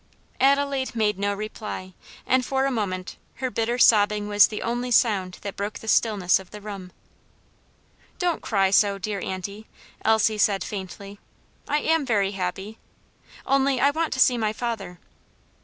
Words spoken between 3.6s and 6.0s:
sobbing was the only sound that broke the